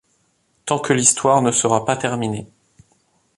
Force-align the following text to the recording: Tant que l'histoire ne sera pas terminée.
Tant 0.65 0.79
que 0.79 0.93
l'histoire 0.93 1.43
ne 1.43 1.51
sera 1.51 1.85
pas 1.85 1.95
terminée. 1.95 2.47